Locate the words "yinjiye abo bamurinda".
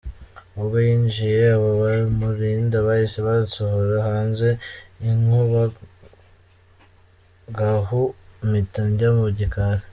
0.87-2.77